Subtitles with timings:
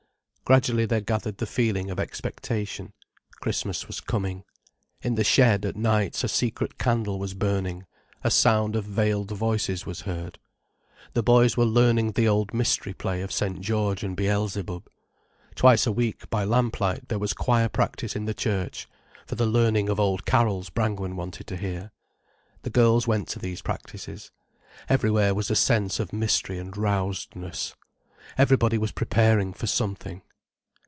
[0.43, 2.91] Gradually there gathered the feeling of expectation.
[3.39, 4.43] Christmas was coming.
[5.01, 7.85] In the shed, at nights, a secret candle was burning,
[8.21, 10.39] a sound of veiled voices was heard.
[11.13, 13.61] The boys were learning the old mystery play of St.
[13.61, 14.89] George and Beelzebub.
[15.55, 18.89] Twice a week, by lamplight, there was choir practice in the church,
[19.25, 21.91] for the learning of old carols Brangwen wanted to hear.
[22.63, 24.31] The girls went to these practices.
[24.89, 27.73] Everywhere was a sense of mystery and rousedness.
[28.37, 30.23] Everybody was preparing for something.